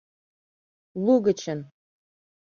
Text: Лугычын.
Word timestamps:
Лугычын. 1.05 1.59